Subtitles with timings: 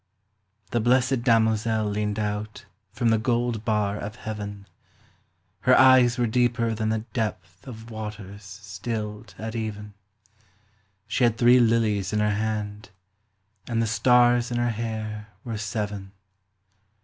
[0.37, 4.65] * The blessed damozel leaned out From the gold bar of Heaven;
[5.59, 9.93] Her eyes were deeper than the depth Of waters stilled at even,
[11.05, 12.89] She had three lilies in her hand,
[13.67, 16.13] And the stars in her hair were seven.